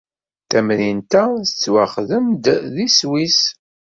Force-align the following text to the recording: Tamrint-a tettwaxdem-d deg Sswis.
Tamrint-a 0.49 1.23
tettwaxdem-d 1.47 2.45
deg 2.75 2.89
Sswis. 2.91 3.39